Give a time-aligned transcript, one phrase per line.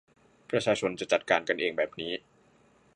[0.49, 2.13] ประชาชนจะจัดการกันเองแบบนี้